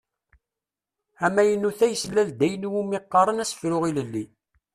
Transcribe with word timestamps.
Amaynut-a 1.25 1.87
yeslal-d 1.91 2.39
ayen 2.45 2.67
i 2.67 2.69
wumi 2.71 2.99
qqaren 3.03 3.43
asefru 3.43 3.77
ilelli. 3.89 4.23